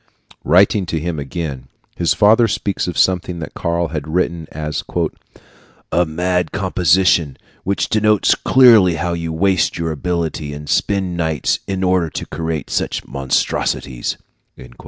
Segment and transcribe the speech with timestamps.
[0.43, 4.83] Writing to him again, his father speaks of something that Karl had written as
[5.91, 11.83] "a mad composition, which denotes clearly how you waste your ability and spend nights in
[11.83, 14.17] order to create such monstrosities."